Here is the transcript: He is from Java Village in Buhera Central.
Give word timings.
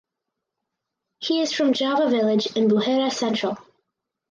He 1.19 1.41
is 1.41 1.53
from 1.53 1.73
Java 1.73 2.09
Village 2.09 2.47
in 2.55 2.67
Buhera 2.69 3.11
Central. 3.13 3.59